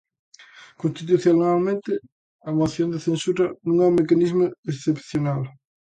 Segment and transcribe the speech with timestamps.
[0.81, 1.91] Constitucionalmente
[2.47, 5.41] a moción de censura non é un mecanismo excepcional.